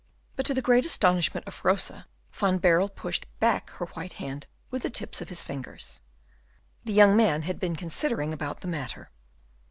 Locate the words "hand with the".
4.13-4.89